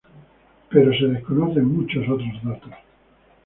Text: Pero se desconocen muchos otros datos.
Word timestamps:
Pero 0.71 0.91
se 0.95 1.05
desconocen 1.09 1.65
muchos 1.75 2.09
otros 2.09 2.43
datos. 2.43 2.73